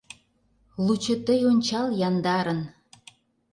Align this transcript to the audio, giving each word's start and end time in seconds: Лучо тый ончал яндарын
Лучо 0.85 1.15
тый 1.25 1.39
ончал 1.49 1.87
яндарын 2.07 2.59